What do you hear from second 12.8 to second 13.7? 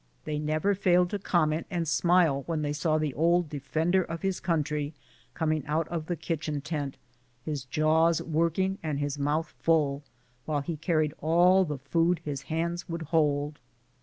would hold.